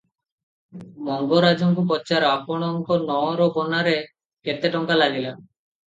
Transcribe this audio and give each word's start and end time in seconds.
ମଙ୍ଗରାଜଙ୍କୁ 1.09 1.85
ପଚାର, 1.93 2.33
ଆପଣଙ୍କ 2.39 2.99
ନଅର 3.07 3.51
ବନାରେ 3.61 3.97
କେତେଟଙ୍କା 4.07 5.03
ଲାଗିଲା? 5.07 5.41